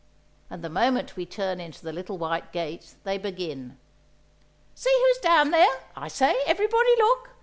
And 0.49 0.63
the 0.63 0.69
moment 0.71 1.15
we 1.15 1.27
turn 1.27 1.59
into 1.59 1.83
the 1.83 1.93
little 1.93 2.17
white 2.17 2.51
gate, 2.51 2.95
they 3.03 3.19
begin. 3.19 3.77
"See 4.73 4.89
who's 4.99 5.19
down 5.19 5.51
there? 5.51 5.75
I 5.95 6.07
say, 6.07 6.35
everybody, 6.47 6.89
look! 6.97 7.35